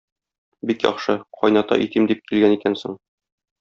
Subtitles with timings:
[0.69, 3.01] Бик яхшы, кайната итим дип килгән икәнсең.